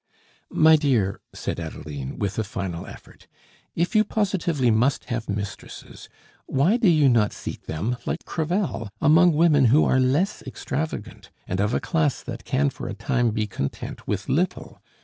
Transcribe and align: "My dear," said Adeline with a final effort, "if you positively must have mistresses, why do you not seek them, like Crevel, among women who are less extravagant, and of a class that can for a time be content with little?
"My 0.49 0.77
dear," 0.77 1.21
said 1.31 1.59
Adeline 1.59 2.17
with 2.17 2.39
a 2.39 2.43
final 2.43 2.87
effort, 2.87 3.27
"if 3.75 3.95
you 3.95 4.03
positively 4.03 4.71
must 4.71 5.05
have 5.13 5.29
mistresses, 5.29 6.09
why 6.47 6.77
do 6.77 6.89
you 6.89 7.07
not 7.07 7.33
seek 7.33 7.67
them, 7.67 7.95
like 8.07 8.25
Crevel, 8.25 8.89
among 8.99 9.33
women 9.33 9.65
who 9.65 9.85
are 9.85 9.99
less 9.99 10.41
extravagant, 10.41 11.29
and 11.47 11.59
of 11.59 11.75
a 11.75 11.79
class 11.79 12.23
that 12.23 12.45
can 12.45 12.71
for 12.71 12.87
a 12.87 12.95
time 12.95 13.29
be 13.29 13.45
content 13.45 14.07
with 14.07 14.27
little? 14.27 14.81